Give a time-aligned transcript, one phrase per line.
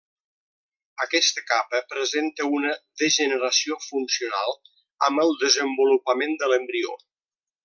[1.03, 4.59] Aquesta capa presenta una degeneració funcional
[5.11, 6.99] amb el desenvolupament de l'embrió.